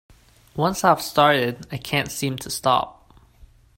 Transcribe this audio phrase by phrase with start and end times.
[0.55, 3.13] Once I've started, I can't seem to stop.